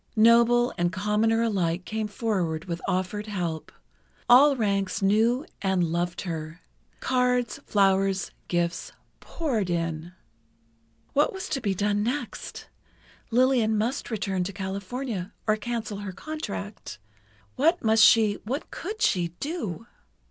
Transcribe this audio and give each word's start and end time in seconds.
Noble 0.15 0.73
and 0.79 0.91
commoner 0.91 1.43
alike 1.43 1.85
came 1.85 2.07
forward 2.07 2.65
with 2.65 2.81
offered 2.87 3.27
help—all 3.27 4.55
ranks 4.55 5.03
knew 5.03 5.45
and 5.61 5.83
loved 5.83 6.21
her. 6.21 6.59
Cards, 6.99 7.59
flowers, 7.67 8.31
gifts, 8.47 8.93
poured 9.19 9.69
in. 9.69 10.13
What 11.13 11.33
was 11.33 11.47
to 11.49 11.61
be 11.61 11.75
done 11.75 12.01
next? 12.01 12.67
Lillian 13.29 13.77
must 13.77 14.09
return 14.09 14.43
to 14.45 14.51
California, 14.51 15.33
or 15.45 15.55
cancel 15.55 15.99
her 15.99 16.11
contract. 16.13 16.97
What 17.55 17.83
must 17.83 18.03
she—what 18.03 18.71
could 18.71 19.03
she—do? 19.03 19.85